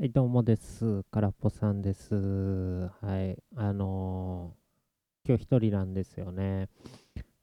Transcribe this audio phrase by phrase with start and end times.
[0.00, 1.02] はい、どうもです。
[1.10, 2.14] からっぽさんです。
[2.14, 6.70] はい、あのー今日一人なんですよね。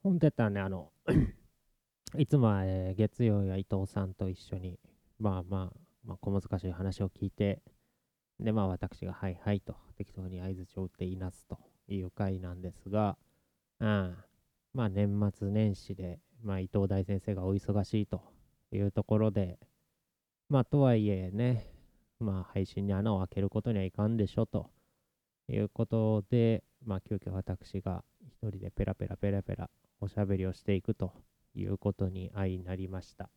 [0.01, 0.91] ほんでたらね、あの、
[2.17, 4.79] いつもは、えー月曜や伊藤さんと一緒に、
[5.20, 7.62] まあまあ、まあ、小難しい話を聞いて、
[8.39, 13.19] で、まあ私が、はいはいと、適当に合図を打っていなすという回なんですが、
[13.79, 14.17] うん、
[14.74, 18.20] まあ年末年始で、まあ伊藤大先生がお忙しいと
[18.71, 19.59] いうところで、
[20.49, 21.77] まあとはいえね、
[22.20, 24.70] まあ配信に穴を開けることにはいかんでしょと
[25.49, 31.13] いうことで、まあ急遽私が一人でペラペラペラペラおしゃべりをしていくと
[31.55, 33.30] いうことに相なりました。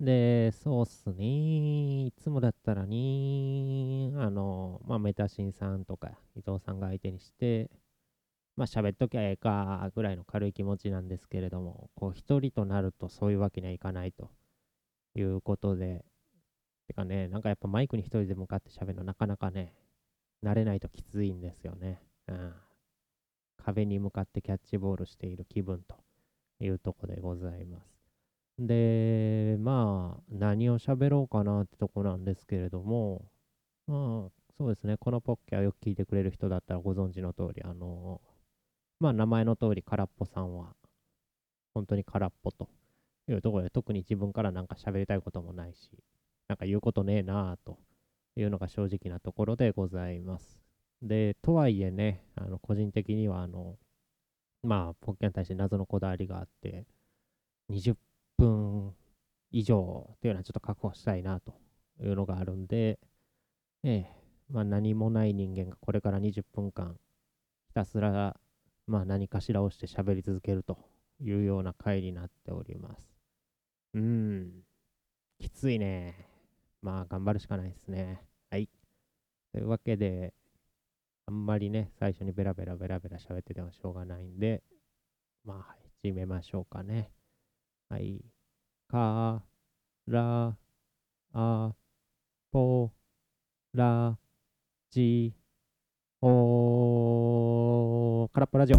[0.00, 2.06] で、そうっすね。
[2.06, 7.70] いつもだったらに、あの、まあメタシンさんとか伊藤さんが相手にして、
[8.56, 14.30] まあ喋っときゃええかぐらいの軽い気持ちなんですけれども、こう一人となるとそういうわけにはいかないと
[15.14, 16.04] いうことで、
[16.86, 19.74] てかね、なんかやっぱマイクに一人で向かって喋るのなかなかね、
[20.44, 22.02] 慣れないときついんですよね。
[22.28, 22.54] うん。
[23.64, 25.96] 壁に向かってキャッチボールしている気分と
[26.60, 27.94] いうとこでございます。
[28.58, 33.24] で、まあ、何を喋ろうかなってとこなんですけれども、
[33.86, 38.20] まあ、そうですね、このポッケはよく聞いてくれる人だったらご存知の通り、あの、
[39.00, 40.76] まあ、名前の通り、空っぽさんは、
[41.74, 42.68] 本当に空っぽと
[43.28, 45.90] いうところで、特に自分からなんか喋りたいこともないし、
[46.48, 47.78] なんか言うことねえなぁと
[48.36, 50.60] いうのが正直なところでございます。
[51.02, 53.76] で、とはいえね、あの個人的にはあの、
[54.62, 56.86] まあ、ポッケに対して謎のこだわりがあって、
[57.68, 57.96] 20
[58.38, 58.94] 分
[59.50, 61.54] 以上っていうのはちょっと確保したいなと
[62.00, 62.98] いうのがあるんで、
[63.82, 64.06] ええ、
[64.50, 66.96] まあ何もない人間がこれから20分間
[67.68, 68.36] ひたすら、
[68.86, 70.78] まあ何かしらをして喋り続けると
[71.20, 73.06] いうような回になっております。
[73.94, 74.50] うーん、
[75.38, 76.33] きついね。
[76.84, 78.20] まあ、頑張るしかないですね。
[78.50, 78.68] はい。
[79.52, 80.34] というわけで、
[81.24, 84.62] あんまりね、最初にベラベラベラベラ喋っててもしょうがないんで、
[85.46, 87.10] まあ、始めましょうかね。
[87.88, 88.22] はい。
[88.86, 89.42] か、
[90.06, 90.58] ら、
[91.32, 91.74] あ、
[92.52, 92.92] ぽ、
[93.72, 94.18] ら、
[94.90, 95.34] じ、
[96.20, 96.28] お、
[98.30, 98.76] からっぽラジオ。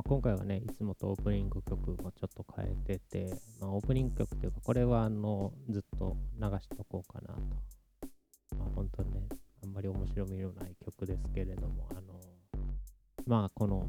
[0.00, 7.40] まあ、今回はね、いつもとオープニング曲もちょっと変えてて、まあ、オープニング曲っていうか、これはあのずっと流しとこうかなと。
[8.56, 9.28] まあ、本当にね、
[9.62, 12.18] あんまり面白みのない曲ですけれども、あの、
[13.26, 13.86] まあ、この、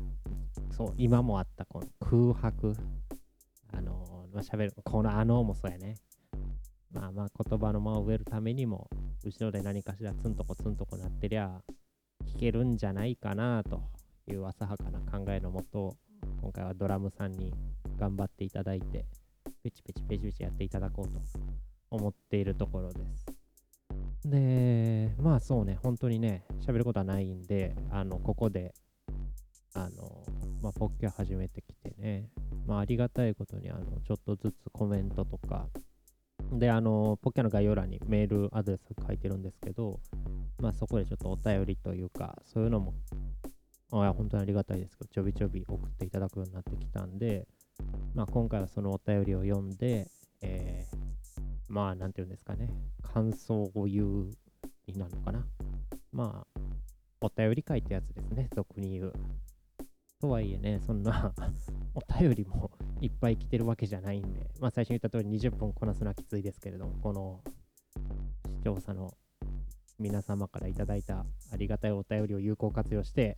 [0.75, 2.75] そう、今もあったこの空白、
[3.71, 5.95] あの、まあ、喋る、このあのもそうやね。
[6.91, 8.89] まあまあ、言葉の間を植えるためにも、
[9.23, 11.61] 後ろで何かしらツンとこツンとこなってりゃ、
[12.35, 13.81] 聞けるんじゃないかなと
[14.27, 15.97] いう浅はか考えのもと
[16.41, 17.53] 今回はドラムさんに
[17.99, 19.05] 頑張っていただいて
[19.61, 21.19] ペチペチペチペチやっていただこうと
[21.89, 23.25] 思っているところです。
[24.23, 28.73] でまあそうね本当にね喋ることはないんであのここで
[29.73, 30.23] あの
[30.61, 32.29] まあポッキャ始めてきてね
[32.66, 35.67] まあありがたいことにあのちょっとずつコメントとか
[36.53, 40.00] であのポッキャの概要欄にメールアドレス書いてるんですけど
[40.61, 42.94] まあそこでちょっとお便りというか、そういうのも、
[43.91, 47.47] あ本当にありがたいですけど、ちょびちょび送っていただくようになってきたんで、
[48.16, 50.09] まあ今回はそのお便りを読んで、
[50.41, 50.97] えー、
[51.68, 52.69] まあなんていうんですかね、
[53.01, 54.31] 感想を言う
[54.88, 55.46] になるのかな。
[56.12, 56.62] まあ、
[57.22, 59.13] お便り書いたやつですね、俗に言う。
[60.19, 61.34] とはいえね、そんな
[61.96, 62.69] お便りも
[63.01, 67.41] いっぱい来てるわけじゃないんで、まあ最初に言った通り20分こなすのはきついですけれども、この
[68.57, 69.13] 視聴者の
[69.97, 73.38] 皆様からいただいたありがたいお便りを有効活用して、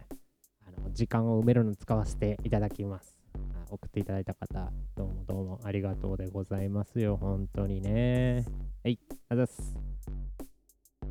[0.94, 3.18] 時間を埋めるのに使わせていただきます。
[3.36, 8.46] あ送っていただいた方、どうもどうもありがとうでございますよ、本当にね。
[8.84, 9.76] はい、あざっす。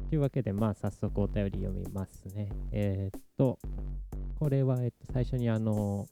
[0.08, 2.48] というわけで、まあ、早速お便り読みますね。
[2.70, 3.58] えーっと、
[4.38, 6.06] これは、えっと、最初にあの、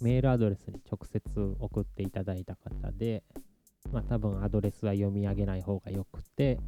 [0.00, 3.24] メールアドレスに直接送っていただいた方で、
[3.90, 6.60] まあ、多分アドレスは読み上げない方がよくて、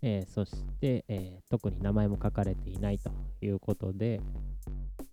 [0.00, 3.10] えーそして、えー特に名前も書かれていないと
[3.42, 4.20] いうことで、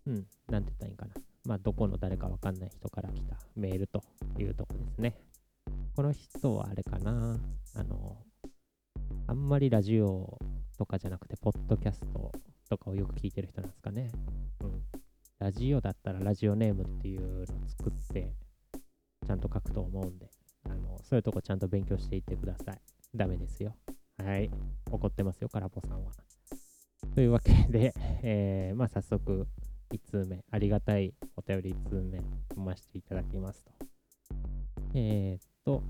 [0.05, 1.11] うん、なんて言ったらいいんかな。
[1.45, 4.03] まあ、どこの誰かわかんない人から来たメールと
[4.39, 5.15] いうとこですね。
[5.95, 7.39] この人はあれかな。
[7.75, 8.17] あの、
[9.27, 10.37] あんまりラジオ
[10.77, 12.31] とかじゃなくて、ポッドキャスト
[12.69, 14.11] とかをよく聞いてる人なんですかね。
[14.61, 14.81] うん。
[15.39, 18.33] ラジオだったらラジオネームっていうのを作って、
[19.27, 20.29] ちゃんと書くと思うんで、
[20.63, 22.79] あの、そういうとこちゃんと勉強していってください。
[23.13, 23.75] ダメですよ。
[24.17, 24.49] はい。
[24.89, 26.11] 怒ってますよ、空ポさんは。
[27.13, 29.47] というわけで、えー、まあ早速、
[29.93, 32.17] 1通目、ありがたいお便り1通目、
[32.49, 33.71] 読ませていただきますと。
[34.95, 35.83] えー、っと、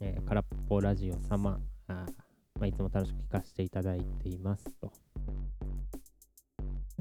[0.00, 1.58] えー、空っぽラジオ様、
[1.88, 2.06] あま
[2.62, 4.92] あ、いつも楽しく聞かせていただいていますと。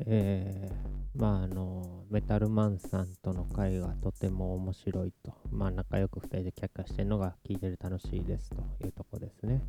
[0.07, 5.35] えー、まああの、メタルマンさんとの会がとても面白いと。
[5.51, 9.61] まあ仲良く2人で却下してるのが聞いてる楽しいですというとこですね。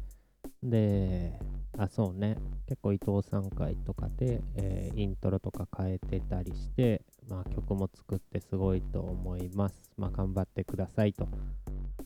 [0.62, 1.38] で、
[1.78, 2.36] あ、そうね。
[2.66, 9.90] 結構伊藤さん会とかで、えー、イントロとか変えてたりして、まあ曲も作ってすごいと思います。
[9.96, 11.24] まあ頑張ってくださいと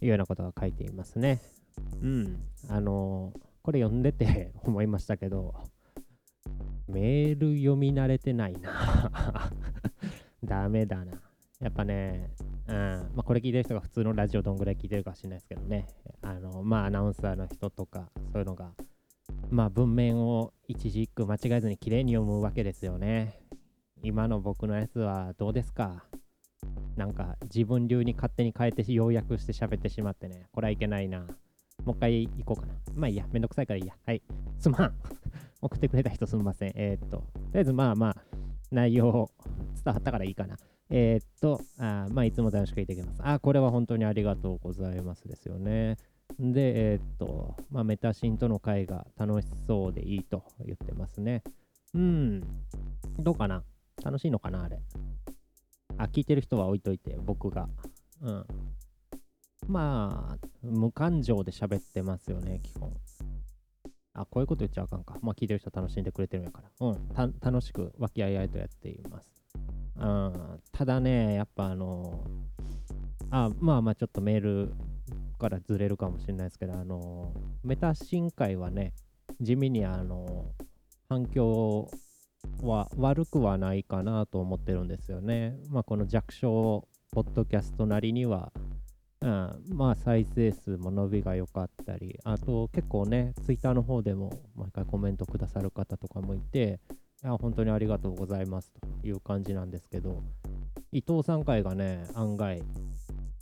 [0.01, 1.41] いうようなことが書いていますね。
[2.01, 2.41] うん。
[2.69, 5.55] あのー、これ読んでて 思いましたけど、
[6.87, 9.51] メール読み慣れてないな
[10.45, 11.21] ダメだな。
[11.59, 12.31] やっぱね、
[12.67, 12.75] うん、
[13.15, 15.87] まあ、これ聞いてる人が普通のラジオどんぐらい聞いてるか知らないですけどね、
[16.23, 18.73] あの、まあ、アナウンサーの人とか、そういうのが、
[19.51, 23.39] まあ、文面を一字一句間違えずに綺麗に読むわけですよね。
[24.03, 26.05] 今の僕のやつはどうですか？
[26.97, 31.21] なんか自分流に勝手に変えて要約して喋ってしまってね、これはいけないな。
[31.85, 32.75] もう一回行こうかな。
[32.95, 33.95] まあいいや、めんどくさいからいいや。
[34.07, 34.23] はい。
[34.59, 34.95] すまん。
[35.61, 36.73] 送ってくれた人すみません。
[36.75, 37.25] えー、っと、と
[37.55, 38.17] りあえずまあまあ、
[38.71, 39.31] 内容
[39.85, 40.57] 伝わったからいいかな。
[40.97, 43.21] えー、っと、あまあ、いつも楽しく聞いてきます。
[43.25, 45.97] あ、これは本当にありがとうございますですよね。
[46.39, 51.43] で、えー、っと、まあ、メタシンとの会が楽しそうでいいと言ってますね。
[51.95, 52.41] うん。
[53.19, 53.65] どうかな？
[54.05, 54.79] 楽しいのかなあれ。
[55.99, 57.69] あ、聞いてる人は置いといて、僕が。
[58.23, 58.47] うん。
[59.67, 62.97] まあ、無感情で喋ってますよね、基本。
[64.13, 65.19] あ、こういうこと言っちゃあかんか。
[65.23, 66.71] まあ、聞いてる人楽しんでくれてるんやから。
[66.87, 67.35] うん。
[67.41, 69.29] 楽しく、和気あいあいとやっています。
[69.97, 70.61] うん。
[70.73, 72.25] ただね、やっぱあの
[73.31, 74.75] あ、まあまあ、ちょっとメール
[75.39, 77.33] からずれるかもしれないですけど、あの
[77.63, 78.93] メタ深海はね、
[79.41, 80.47] 地味にあの
[81.09, 81.89] 反響
[82.63, 85.57] は悪くはないかなと思ってるんですよね。
[85.71, 88.53] まあ、この弱小ポッドキャストなりには
[89.25, 96.79] うん、まあ再生数も伸びが良かったり、あと結構ね、ツイッターの方でも毎回コメントくださる方とかもいて、
[97.25, 100.23] や本当にありがとうございますという感じなんですけど、
[100.93, 102.63] 伊藤さん会がね、案外、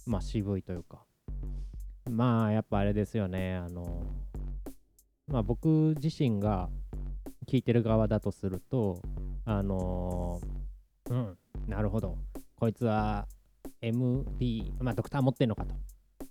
[0.06, 1.04] まあ渋いというか、
[2.08, 4.04] まあやっぱあれですよね、あの、
[5.26, 6.68] まあ僕自身が
[7.46, 9.02] 聞いてる側だとすると、
[9.44, 10.40] あの
[11.10, 11.36] うん、
[11.66, 12.16] なるほど、
[12.54, 13.26] こいつは
[13.80, 15.74] MD、まあ、ドクター持ってんのかと。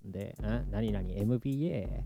[0.05, 0.37] で、
[0.71, 2.05] 何々 MBA?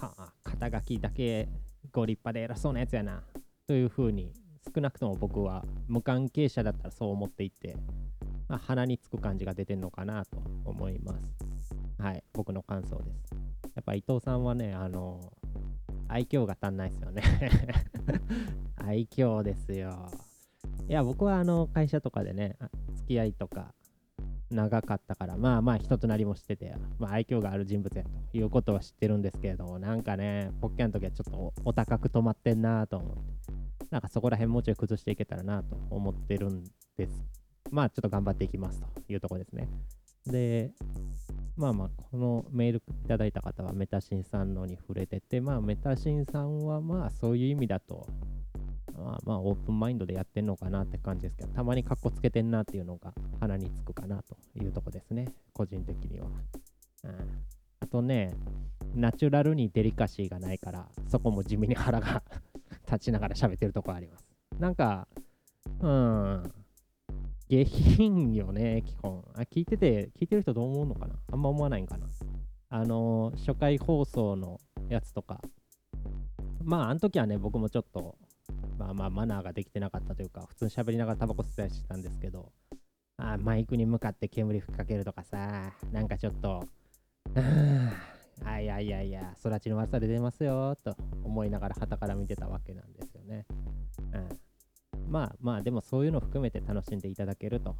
[0.00, 1.48] はあ、肩書きだけ
[1.92, 3.24] ご立派で偉そうなやつやな。
[3.66, 4.32] というふうに、
[4.74, 7.76] 少なくとも僕は無関係者だったらそう思っていて、
[8.48, 11.74] まあ、鼻につく感じが出てるのかなと思います。
[11.98, 13.34] はい、僕の感想です。
[13.74, 15.32] やっぱ伊藤さんはね、あの、
[16.08, 17.22] 愛嬌が足んないですよね
[18.76, 20.10] 愛嬌ですよ。
[20.88, 22.56] いや、僕はあの会社とかでね、
[22.94, 23.74] 付き合いとか、
[24.50, 36.64] 長かったから、まあまあ人となりも知ってて、まあ、愛嬌がある人物やということは知ってるんですけれども、なんかね、ポッキャの時はちょっとお高く止まってんなと思って、なんかそこら辺もうちょい崩していけたらなと思ってるん
[36.96, 37.24] です。
[37.70, 39.68] まあちょっと頑張っていきますというとこですね。
[40.26, 40.72] で、
[41.56, 48.06] まあまあ、このメールいただいた方はメタシンさんのに触れてて、まあメタシンさんはまあそういう意味だと、
[48.92, 56.26] まあまあオープンマインドでやってんのかなって感じですけど、たまにカッコつけてんなっていうのが鼻につくかなというとこですね、個人的には。
[57.04, 57.10] うん、
[57.80, 58.34] あとね、
[58.94, 62.22] ナチュラルにデリカシーがないから、そこも地味に腹が
[62.86, 64.24] 立ちながら喋ってるとこあります。
[64.58, 65.08] なんか、
[65.80, 66.52] うん、
[67.48, 69.24] 下品よね、基本。
[69.34, 71.14] あ、聞いてて、聞いてる人どう思うのかな？
[71.32, 72.06] あんま思わないんかな
[72.70, 75.40] あの、初回放送のやつとか、
[76.62, 78.16] まあ、あの時はね、僕もちょっと
[78.78, 82.52] まあまあマナーができてなかったというか、普通に喋りながらタバコ吸ったりしてたんですけど、
[83.16, 86.66] あマイクに向かって煙吹きかけるとかさ、なんかちょっと、
[88.44, 93.46] あいやいやいや、育ちの悪さで出ますよ、と思いながら旗から見てたわけなんですよね。
[94.12, 94.18] う
[94.98, 97.76] ん、まあまあ、でもそういうの含めて楽しんでいただけると、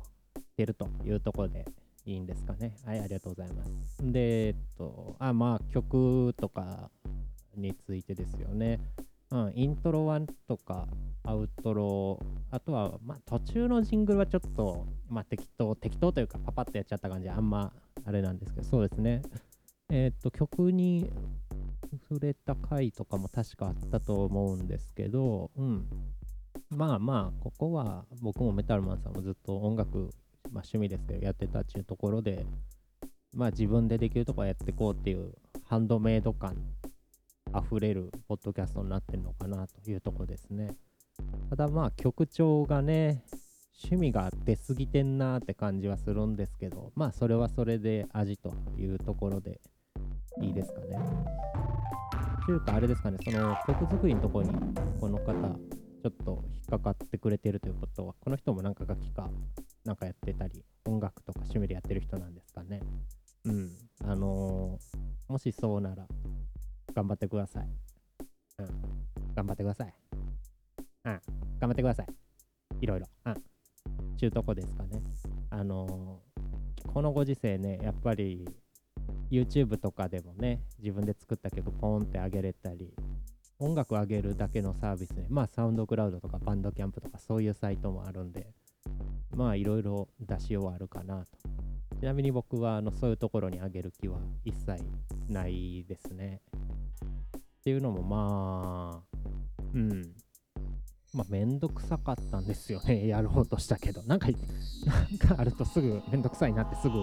[0.57, 1.65] てるというところで
[2.07, 2.77] いいんですかね。
[2.85, 3.73] はい、ありがとうございます。
[4.01, 6.91] で、えっと、あ、まあ曲とか
[7.57, 8.81] についてですよね。
[9.35, 10.87] うん、イントロ1とか
[11.25, 12.21] アウトロ
[12.53, 17.73] あとは、まあ、途中のジングルはちょっと、まあ、適当、適当というか、パパッとやっちゃった感じあんま
[18.05, 19.23] あれなんですけど、そうですね。
[19.91, 21.11] えっ、と、曲に
[22.09, 25.89] 触れた回とかも確かあったと思うんですけど、うん。
[26.71, 30.11] まあまあ、ここは僕もメタルマンさんもずっと音楽、
[30.53, 32.47] まあ、趣味ですけど、やってたっていうところで、
[33.35, 36.57] まあ自分でできるとこはやっていこうっていうハンドメイド感
[37.55, 40.77] 溢れるポッドキャストになってるのかなというとこですね。
[41.51, 43.25] ただまあ曲調がね、
[43.83, 49.61] 趣味が出過ぎてんなーって感じはするんですけど、まあそれはそれで味というところで
[50.41, 50.99] いいですかね。
[52.47, 54.51] というかあれですかね、その曲作りのとこに
[55.01, 59.31] この方、ちょっと引っかかってくれてるということは、この人もなんか楽器か
[59.85, 62.81] なんかやってたり、音楽とか趣味でやってる人なんですかね。
[63.45, 63.71] うん。
[64.05, 66.07] あのー、もしそうなら、
[66.95, 67.69] 頑張ってください。
[68.59, 68.67] うん。
[69.35, 69.95] 頑張ってください。
[71.05, 71.21] うん。
[71.59, 72.07] 頑張ってください。
[72.81, 73.07] いろいろ。
[73.27, 73.35] うん。
[74.17, 75.03] ちゅうとこですかね。
[75.51, 78.49] あのー、このご時世ね、やっぱり
[79.31, 82.95] YouTube とかでもね、自分で作った曲ポンって上げれたり、
[83.59, 88.47] 音楽上げるだけのサービスね、まあサウンドクラウドとかバンドキャンプとかそういうサイトもあるんで、
[89.35, 91.27] まあいろいろ出しようあるかなと。
[92.01, 94.85] ちなみに僕はあのそういうところにあげる気は一切
[95.29, 96.41] ないですね。
[97.37, 99.19] っていうのもまあ、
[99.75, 100.15] うん。
[101.15, 103.07] まあめんどくさかったんですよね。
[103.09, 104.03] やろうとしたけど。
[104.03, 104.29] なんか、
[104.85, 106.95] なんかあるとすぐめんどくさいなってすぐ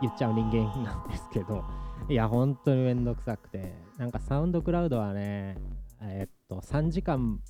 [0.00, 1.64] 言っちゃう人間なんですけど。
[2.08, 3.74] いや、本当にめんどくさくて。
[3.98, 5.58] なんかサウンドクラウドはね、
[6.00, 7.40] え、っと、3時間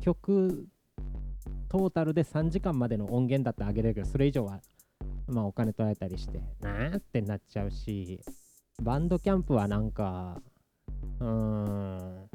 [0.00, 0.68] 曲
[1.68, 4.60] トータルで3時間までの音源だってあげれるけど、それ以上は、
[5.26, 8.20] まあお金取られたりして、なーってなっちゃうし、
[8.82, 10.40] バンドキャンプはなんか、
[11.20, 12.30] うーん、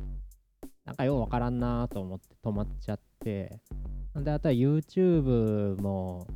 [0.86, 3.60] なんかようわからんなと思って止まっちゃって、
[4.15, 6.27] で、あとは YouTube も、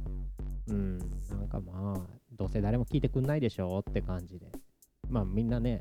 [0.67, 1.05] うん、な
[1.43, 4.51] んかまあ、どうせ誰も聞いてくんないでしょって感じで。
[5.09, 5.79] まあみんなね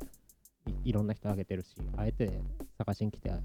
[0.67, 2.41] い、いろんな人あげてるし、あえて
[2.77, 3.35] 探しに来て聞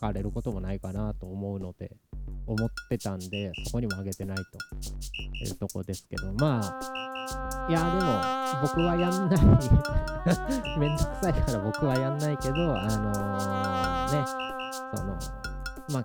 [0.00, 1.96] かれることもないかなと思うので、
[2.52, 4.42] 思ってたんで、そこにも上げてないと
[5.44, 9.40] いうとこですけど、まあ、いや、でも、僕はやんない。
[10.78, 14.26] めんどくさいから僕はやんないけど、あのー、ね、
[14.96, 15.16] その、
[15.90, 16.04] まあ、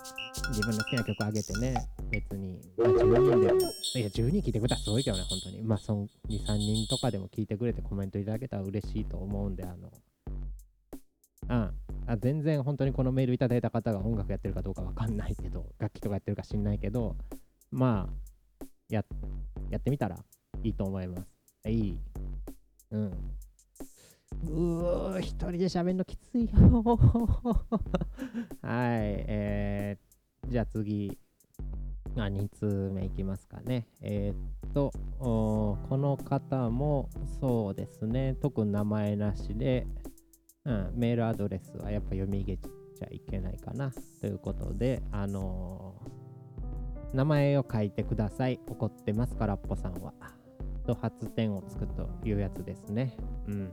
[0.50, 5.64] 自分の好きな曲上げてね、別に、まあ、10人でも、いや、10人聞いてくれたらすごいけどね、本当に。
[5.64, 9.92] まあ、その2、3人とかでも聞いてくれてコメントいただけたら嬉しいと思うんで、あの、
[11.50, 11.85] うん。
[12.08, 17.16] あ全然本当にこのメールいただいた方が音楽やってるかどうかわかんないけど、楽器とかやってるか知んないけど、
[17.72, 19.04] まあ、や、
[19.70, 20.18] やってみたら
[20.64, 21.70] いいと思います。
[21.70, 22.00] いい。
[22.92, 23.12] うん。
[24.48, 26.50] うー、一人で喋るのきついよ
[28.62, 31.18] はい、えー、じゃあ次、
[32.16, 33.88] あ、2通目いきますかね。
[34.02, 37.10] えー、っと、この方も
[37.40, 39.88] そうですね、特に名前なしで、
[40.66, 48.60] うん、メールアドレスはやっぱ読み上げちゃいけないかなということで、あのー、名前を書いてください。
[48.68, 50.14] 怒ってますからっぽさんは。
[50.86, 53.16] と発展をつくというやつですね。
[53.48, 53.72] うん。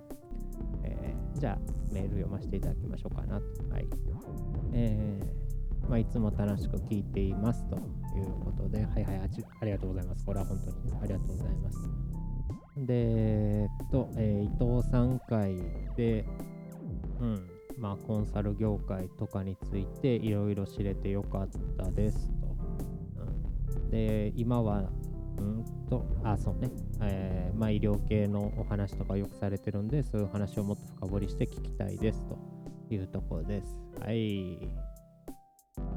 [0.85, 1.59] えー、じゃあ、
[1.93, 3.35] メール読ませていただきましょうかな。
[3.35, 3.41] は
[3.79, 3.87] い。
[4.73, 9.29] えー、まあ、いつも楽しく聞いていますということで、はいはいあ、
[9.61, 10.25] ありがとうございます。
[10.25, 11.79] これは本当にありがとうございます。
[12.77, 15.57] で、えっと、えー、伊藤さん会
[15.97, 16.25] で、
[17.23, 17.49] うん
[17.79, 21.49] まあ、コンサル業界とかについていろいろ知れてよかっ
[21.79, 22.57] たですと。
[23.83, 24.91] うん、で、今は、
[25.38, 32.38] うんと、あ、そうね、えー、まあ、医療系のお話とかよくされてるんで、そういう話をもっと深掘りして聞きたいですと
[32.91, 33.81] いうところです。
[34.00, 34.69] はい。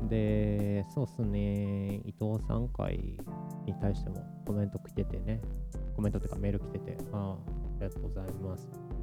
[0.08, 3.20] で、そうっすね、伊藤さん会
[3.66, 5.42] に対してもコメント来ててね、
[5.96, 7.38] コメントっていうかメール来てて、ああ、あ
[7.82, 8.95] りがとうございます。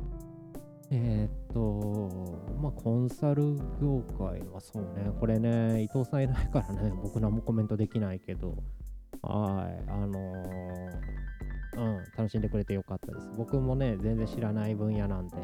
[0.94, 8.54] え、っと、まあ、コンサル業界はそうね、これね、伊藤さんいないからね、 僕何もコメントできないけど、
[9.22, 10.90] はい、あのー、
[11.76, 13.30] うん、楽しんでくれてよかったです。
[13.38, 15.36] 僕もね、全然知らない分野なんで、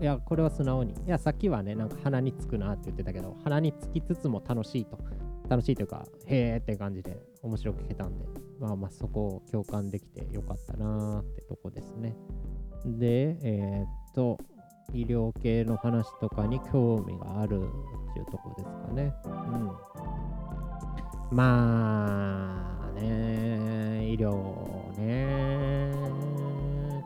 [0.00, 0.92] いや、これは素直に。
[0.92, 4.98] いや、さっきはね、なんか鼻につくなって言ってたけど、鼻につきつつも楽しいと。
[5.48, 8.24] 楽しいというか、へーって感じで面白く聞けたんで、
[8.60, 12.14] まあまあそこを共感できてよかったなーってとこですね。
[12.84, 14.38] で、えー、っと、
[14.92, 17.62] 医療系の話とかに興味がある
[18.10, 19.14] っていうとこですかね。
[19.24, 21.36] うん。
[21.36, 24.32] まあね、医療
[24.98, 25.92] ね、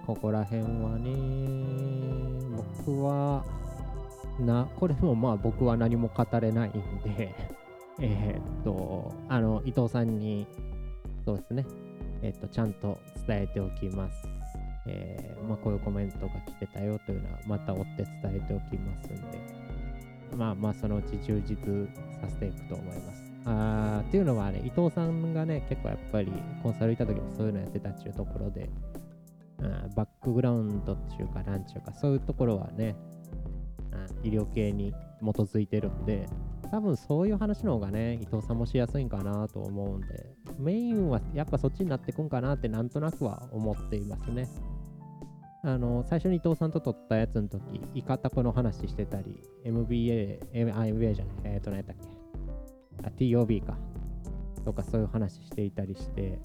[0.07, 1.15] ここら辺はね、
[2.85, 3.45] 僕は、
[4.41, 6.73] な、これもまあ僕は何も語れないん
[7.17, 7.35] で
[8.01, 10.47] え、っと、あの、伊藤さんに、
[11.25, 11.67] そうですね、
[12.23, 14.29] え、っと、ちゃんと伝えておきます。
[14.87, 19.39] えー、まあ、こういうコメントが来てたよというのはまた追って伝えておきますんで、
[20.37, 21.57] まあまあそのうち充実
[22.21, 23.25] させていくと思います。
[23.47, 28.71] あっていうのはね、伊藤さんがね、結構やっぱりコンサル行った時もそういうのやってたっていうところで、
[29.59, 32.97] うん、バックグラウンドっていうか、なんちゅうか、そういうところはね、
[34.23, 36.27] うん、医療系に基づいてるんで、
[36.71, 44.49] 多分そういう話の方がね、伊藤さんもしやすいんかなと思うんで、メインはやっぱそっちになってくんかなってなんとなくは思っていますね。
[45.65, 53.09] あの、最初に伊藤さんと撮ったやつの時、イカタコの話してたり、MBA、MBA じゃない、えっ、ー、と、何やったっけ？
[53.09, 53.79] あ、TOB か。
[54.65, 56.41] とかそういう話していたりして、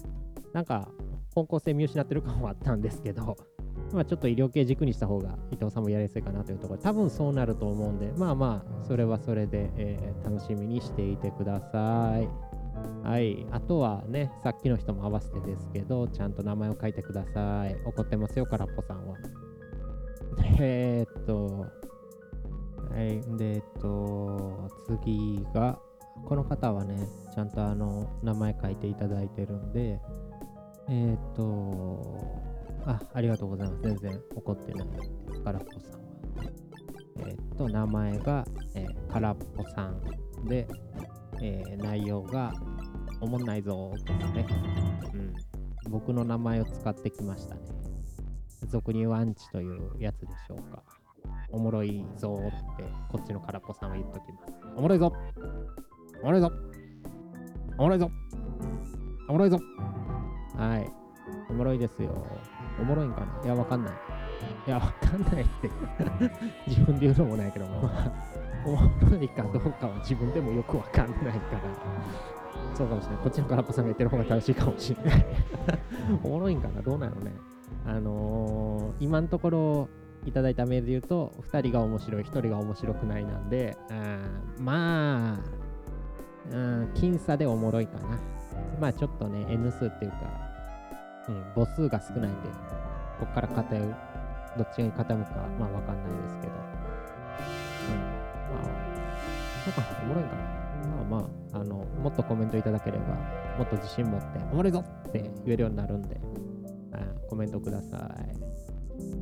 [0.52, 0.88] なんか
[1.34, 3.36] 方向性見失ってる感はあったんですけど、
[3.92, 12.28] まあちょっと医療系軸にした方が伊藤さんもやりやすいかなというところ多分そうなると思うんで、まあまあ、それはそれで、えー、楽しみにしていてください。
[13.02, 13.46] はい。
[13.50, 17.76] あとはね、さっきの人も合わせてですけど、ちゃんと名前を書いてください。
[17.84, 19.16] 怒ってますよ、空っぽさんは。
[20.60, 21.66] えー、っと、
[22.90, 23.20] はい。
[23.36, 25.78] で、えっと、次が、
[26.24, 30.00] この方はね、ちゃんとあの、名前書いていただいてるんで、
[30.88, 32.16] えっと、
[32.84, 33.82] あ、ありがとうございます。
[33.82, 34.88] 全然怒ってない。
[35.44, 35.98] 空っぽさんは。
[37.26, 38.44] えっと、名前が、
[38.74, 40.00] えー、空っぽさん
[40.46, 40.66] で、
[41.40, 42.52] えー、内容が、
[43.20, 44.46] おもんないぞですね。
[45.12, 45.34] うん。
[45.90, 47.60] 僕の名前を使ってきましたね。
[48.66, 50.82] 俗に言うアンチというやつでしょうか。
[51.50, 52.40] おもろいぞ
[52.74, 54.54] って、こっちの空っぽさんは言っときます。
[54.76, 55.12] おもろいぞ
[56.22, 56.52] おもろいぞ
[57.78, 58.10] おもろいぞ
[59.28, 59.58] おもろいぞ
[60.56, 60.90] はい。
[61.48, 62.26] おもろいですよ。
[62.80, 63.94] おもろいんかないや、わかんない。
[64.66, 65.70] いや、わかんないって
[66.66, 67.90] 自分で言うのもないけども、
[68.64, 71.60] おもろいかどうかは自分でもよくわかんないから。
[72.74, 73.22] そうかもしれない。
[73.22, 75.26] こっちの空っぽさんが言ってる方が正しいかもしれない
[76.24, 76.82] おもろいんかな？
[76.82, 77.32] どうなのね。
[77.86, 79.88] あのー、今のところ
[80.26, 84.18] いただいたメールで言うと、2人が面白い、1人が面白くないなんで、あ
[84.58, 85.38] まあ、
[86.50, 88.18] うん、僅差でおもろいかな。
[88.80, 90.16] まあちょっとね、N 数っていうか、
[91.28, 92.48] うん、母数が少ないんで、
[93.18, 93.94] こっから偏る、
[94.58, 95.16] どっちに傾くか、
[95.58, 96.52] まあわかんないですけど。
[96.52, 98.20] うん。
[98.54, 100.59] まあ、なんかおもろいかな。
[100.88, 103.14] まあまあ、あの、もっとコメントいただければ、
[103.58, 106.20] もっと自信持って、おもろいぞって言えるようになるんで、
[106.92, 108.36] あコメントください。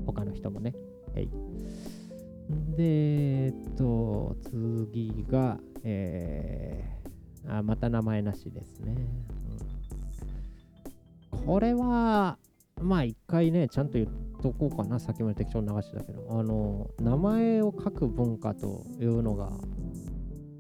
[0.07, 0.75] 他の人もね。
[1.15, 1.29] はい。
[2.77, 8.93] で、えっと、次が、えー、あ、また名前なしですね。
[8.93, 9.39] うん
[11.49, 12.37] これは、
[12.83, 14.09] まあ一回ね、ちゃんと言っ
[14.43, 15.01] とこうかな。
[15.01, 19.51] さっきまで適当に流してたけど、あの、名前を書く文化というのが、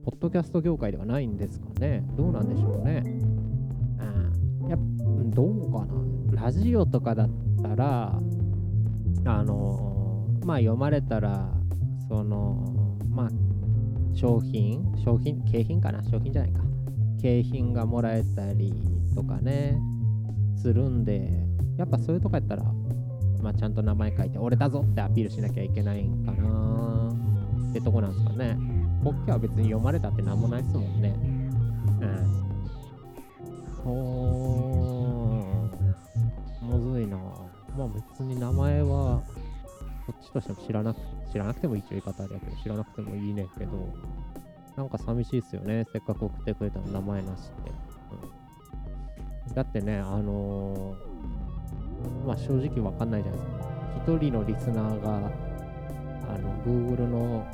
[0.09, 2.03] ポッドキャスト業界ではないんですかね。
[2.16, 3.03] どうなんでしょうね。
[3.05, 4.71] うん。
[4.71, 4.79] や
[5.35, 6.44] どうかな。
[6.44, 7.29] ラジオとかだっ
[7.62, 8.18] たら、
[9.27, 11.51] あの、まあ読まれたら、
[12.09, 13.29] その、まあ、
[14.14, 16.62] 商品商品景品かな商品じゃないか。
[17.21, 18.73] 景品がもらえたり
[19.14, 19.79] とかね。
[20.57, 21.31] するんで、
[21.77, 22.62] やっぱそういうとこやったら、
[23.42, 27.12] まあ、ちゃんと名前書いて、俺だぞってアピールしなきゃいけないんかな
[27.68, 28.78] ってとこなんですかね。
[29.03, 31.15] ポッキは別に読まれたってなんもないっすもんね。
[32.01, 32.39] うん。
[33.85, 39.23] ほー、むずいなまあ別に名前は、
[40.07, 40.99] こっちとしても知らなく、
[41.31, 43.89] 知らなくても一応言い方あれやけど、知らなくてもいいねんけど、
[44.77, 45.85] なんか寂しいっすよね。
[45.93, 47.71] せっかく送ってくれたの名前なしって。
[48.23, 48.49] うん
[49.55, 53.69] だってね、あのー、まあ正直わかんないじゃないですか。
[54.07, 55.17] 一人のリスナーが、
[56.29, 57.47] あの、Google の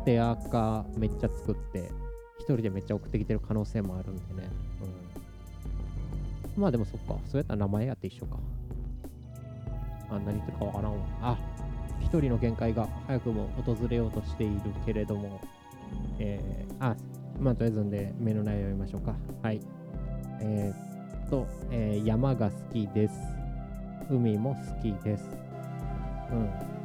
[0.00, 1.90] ステア化めっちゃ作って、
[2.38, 4.48] 一人でめっちゃ送ってきてる可能性もあるんでね。
[6.56, 6.62] うん。
[6.62, 8.38] まあでもそっか、そうやったら名前やって一緒か。
[10.08, 11.06] あ、何言ってるかわからんわ。
[11.20, 11.38] あ、
[12.00, 15.38] 一人の限界が早くも訪れようとしているけれども、
[16.18, 16.96] えー、あ、
[17.38, 19.14] まあとりあえずんでメール内容読みましょうか。
[19.42, 19.60] はい。
[20.40, 23.14] えーと、えー、山が好きです。
[24.08, 25.28] 海も好きです。
[26.32, 26.79] うん。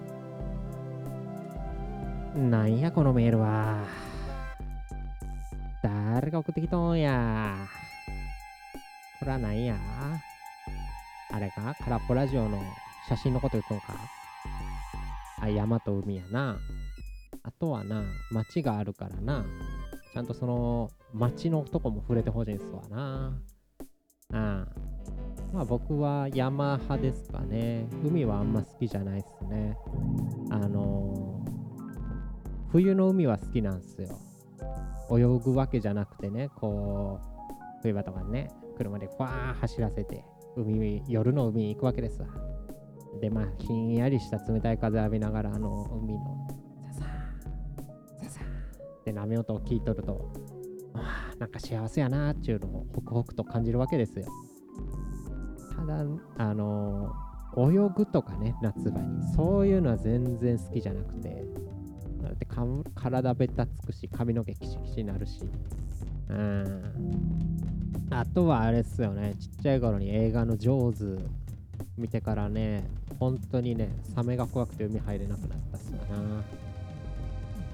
[2.35, 3.85] なんやこのメールは。
[5.81, 7.55] 誰が送ってきとんや。
[9.19, 9.77] これはなんや
[11.31, 11.73] あれか？
[11.85, 12.61] 空っぽラジオの
[13.07, 13.95] 写真のこと言っとんか？
[15.39, 16.57] あ、山と海やな。
[17.43, 19.45] あとはな、街があるからな。
[20.13, 23.39] ちゃんとその街のとこも触れてほしいんすわな。
[24.31, 24.67] うん。
[25.53, 27.87] まあ僕は山派ですかね。
[28.03, 29.77] 海はあんま好きじゃないっすね。
[30.49, 31.34] あのー、
[32.71, 34.19] 冬の海は好きなんですよ。
[35.11, 40.23] 泳ぐわけじゃなくてね、こう、冬場とかね、車でファー走らせて、
[40.55, 42.27] 海、夜の海に行くわけですわ。
[43.21, 46.47] で、まあ、ひんやりした冷たい風浴びながら、あの、海の、
[46.91, 50.33] ささー、ささーって波音を聞いとると、
[50.93, 54.25] あなんか幸せやなっていうのをホクホクと感じるわけですよ。
[55.75, 56.05] ただ、
[56.37, 57.13] あの
[57.57, 61.43] 泳ぐとかね、夏場に、そういうのは全然好きじゃなくて、
[62.23, 65.41] だってか体べたつくし、髪の毛キシキシになるし。
[66.29, 66.81] うん。
[68.09, 71.19] あとはあれっすよね、ちっちゃい頃に映画のジョーズ
[71.97, 72.83] 見てからね、
[73.19, 76.43] 本当にね、サメが怖くて海入れなくなったっすよな。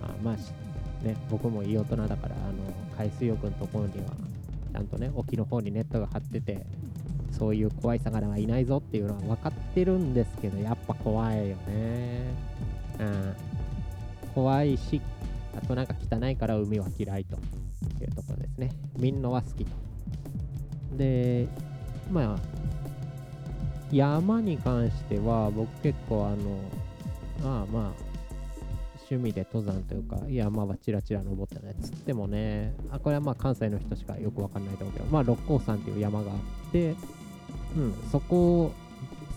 [0.04, 2.54] あまあ、ね、僕もいい大人だから、あの、
[2.97, 4.12] 海水浴のところには、
[4.73, 6.65] ちゃんとね、沖の方にネットが張ってて、
[7.32, 12.34] そういう怖い魚はいないぞっていうのは分かってるんですけど、やっぱ怖いよね。
[12.99, 13.36] うん。
[14.34, 15.02] 怖いし、
[15.58, 17.36] あとなんか汚いから海は嫌いと
[18.04, 18.72] いうところですね。
[18.98, 19.72] 見んのは好きと。
[20.98, 21.48] で、
[22.12, 22.39] まあ、
[23.91, 26.60] 山に関しては僕結構あの、
[27.44, 28.12] まあまあ、
[29.12, 31.76] 趣味で登山というか、山はチラチラ登ったね。
[31.82, 36.96] つってもね、あこれはまあ関西の人しかよくわかんないと思うけど、まあ六甲山っていう山があって、
[37.76, 38.72] うん、そこ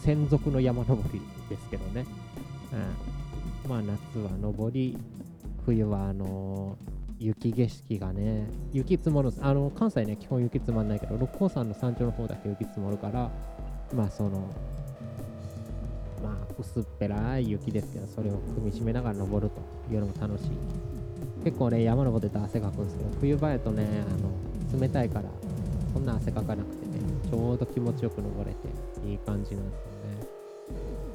[0.03, 2.07] 専属の山登りですけどね。
[2.73, 3.24] うん、
[3.69, 4.97] まあ夏は登り、
[5.65, 6.77] 冬はあの、
[7.19, 13.31] 雪景色がね、雪積もるあの関西ね、基本雪積まんないけど、六甲山の山頂の方だけ雪積もるから、
[13.95, 14.31] まあその、
[16.23, 20.49] まあ薄っぺらい雪ですけど、それを踏みしめながら登るというのも楽しい。
[21.45, 25.31] 結構ね、山登ってて汗かくんですけど、冬場やとね、あの冷たいから、
[25.93, 26.93] そんな汗かかなくてね、
[27.31, 28.69] ちょうど気持ちよく登れて、
[29.09, 29.94] いい感じなんですね。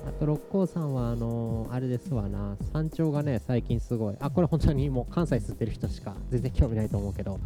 [0.10, 7.40] あと、六甲山は、あのー、あれですわな、山頂がね、最近すごい、あ、これ本当にもう関西吸ってる人しか全然興味ないと思うけど、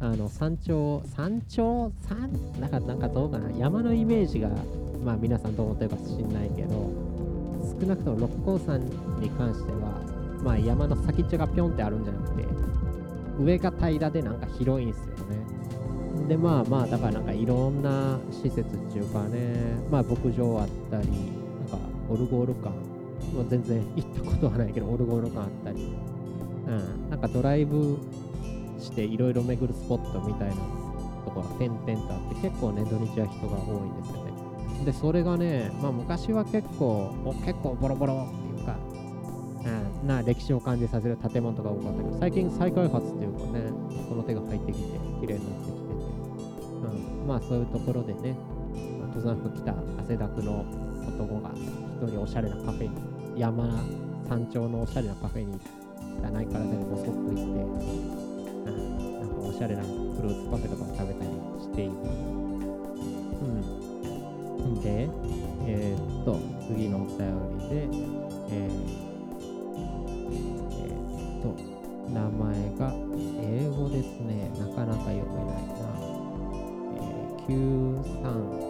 [0.00, 2.30] あの、山頂、山頂、山、
[2.60, 4.50] なんか、なんかどうかな、山のイメージが、
[5.02, 6.90] まあ皆さんどう思ってるか知んないけど、
[7.80, 8.78] 少なくとも六甲山
[9.18, 10.02] に関しては、
[10.44, 12.44] まあ山の先っちょがぴょんってあるんじゃなくて、
[13.38, 16.28] 上が平らでなんか広いんですよね。
[16.28, 19.80] でまあまあだからなんかいろんな施設っていうかね。
[19.90, 21.39] まあ牧場あったり
[22.10, 22.70] オルゴール館
[23.34, 25.92] もう全然行ったことはないけどオルゴール館あったり。
[26.66, 27.10] うん。
[27.10, 27.98] なんかドライブ
[28.78, 34.84] していろいろ巡るスポットみたいなところが点々とあって結構ね土日は人が多いんですよね。
[34.84, 37.12] でそれがねまあ昔は結構
[37.44, 38.76] 結構ボロボロっていうか
[40.02, 43.70] うん、な歴史を感じさせる建物とか多かったけど最近再開発っていうかね
[44.08, 45.94] この手が入ってきて綺麗になってきてて、
[47.20, 47.28] うん。
[47.28, 48.34] まあそういうところでね、
[49.14, 50.64] 登山服着た汗だくの
[51.06, 51.50] 男が
[52.00, 52.90] 一人おしゃれなカフェに、
[53.38, 53.62] 山
[54.26, 55.60] 山頂のおしゃれなカフェに
[56.22, 59.88] 汚い体でぼそっと行って、うん、なんかおしゃれなフ
[60.22, 61.92] ルーツパフェとか食べたりしている。
[63.40, 63.44] う
[64.62, 64.80] ん。
[64.80, 65.10] で、
[65.66, 67.18] えー、っと、次のお便
[67.58, 67.84] りで、
[68.50, 69.10] えー
[70.72, 70.88] え、
[71.38, 71.52] っと、
[72.10, 72.94] 名前が
[73.42, 74.50] 英語ですね。
[74.58, 75.80] なかなか読めないな。
[77.46, 78.69] 9384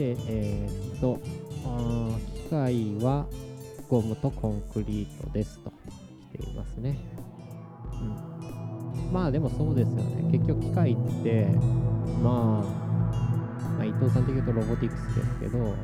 [0.00, 1.20] していってえー、っと
[2.34, 3.26] 機械は
[3.88, 5.70] ゴムとコンクリートですと
[6.32, 6.98] していますね
[8.00, 8.40] うん
[9.12, 10.30] まあでもそうですよね。
[10.30, 11.46] 結局機械って、
[12.22, 12.64] まあ、
[13.76, 15.74] まあ、伊藤さん的に言うとロボティクスですけど、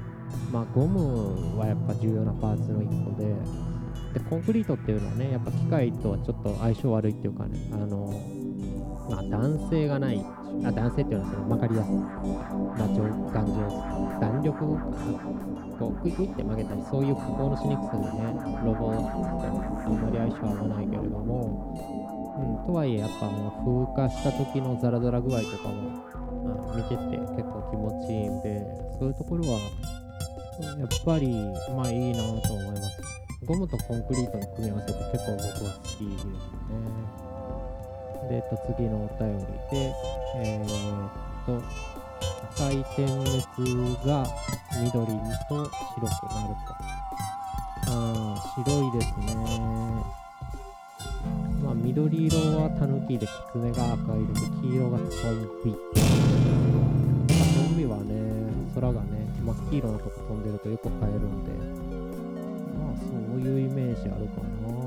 [0.52, 3.34] まあゴムはやっぱ重要なパーツの一個で、
[4.14, 8.14] で、コンクリートっていうのはね、やっぱ機械とはちょっと相性悪いっていうかね、あの、
[9.08, 10.24] まあ男性がない、
[10.64, 12.88] あ男性っていうのはその曲がりやすい、まあ、
[13.32, 14.58] 頑丈、弾力
[15.78, 19.46] こうクイクイって曲げたりそういう加工のしにくさでねロボって
[19.84, 26.04] あんまり相性合わないけれどもうん、とはいえやっぱもう風化した時のザラザラ具合とかも、
[26.68, 28.60] うん、見てて結構気持ちいいんで
[28.98, 29.58] そういうところは
[30.78, 31.32] やっぱり
[31.74, 33.00] まあいいなと思います。
[33.44, 37.25] ゴムとコンクリートの組み合わせって結構僕は好きですね。
[38.28, 39.94] で、えっと、次のお便りで
[40.36, 41.10] えー、っ
[41.46, 41.62] と
[42.56, 44.26] 赤い点滅が
[44.82, 45.06] 緑
[45.48, 46.74] と白くなると
[47.88, 50.16] ああ白いですね
[51.66, 55.08] まあ、緑色はタヌキで、キツネが赤色で、黄色がトン
[55.64, 55.74] ビ。
[55.74, 55.78] ト
[57.74, 58.14] ンビはね、
[58.72, 61.50] 空がね、真っ黄色のとこ飛んでるとよく映えるんで、
[62.78, 64.85] まあそういうイメージあるかな。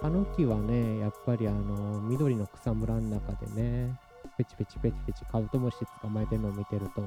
[0.00, 3.98] タヌキはね、やっぱりあの、緑の草むらの中でね、
[4.38, 7.02] ペチペチペチペチカブトムシ捕まえてるのを見てると、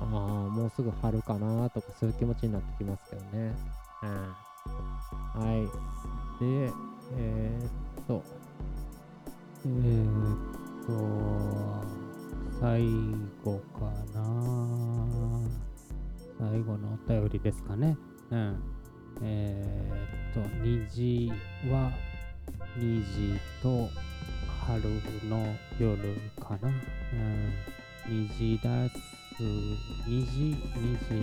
[0.00, 3.54] ああ、もうすぐ春かなとかそういう気持ちになってきますけどね。
[4.02, 5.40] うん。
[5.40, 5.64] はい。
[6.40, 6.72] で、
[7.16, 8.22] えー、っと、
[9.66, 11.94] えー、っと、
[12.60, 12.82] 最
[13.44, 14.22] 後かな。
[16.38, 17.96] 最後のお便りですかね。
[18.30, 18.62] うん。
[19.22, 21.32] えー、っと虹
[21.70, 21.92] は
[22.78, 23.88] 2時と
[24.66, 24.82] 春
[25.28, 27.52] の夜かな、うん、
[28.08, 29.14] 2時です。
[29.38, 31.14] 2時2時